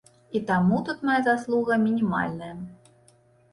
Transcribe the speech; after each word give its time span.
І 0.37 0.39
таму 0.51 0.79
тут 0.87 1.03
мая 1.09 1.19
заслуга 1.27 1.79
мінімальная. 1.85 2.51